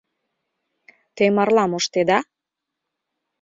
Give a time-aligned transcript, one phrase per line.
[1.15, 2.19] —Те марла моштеда?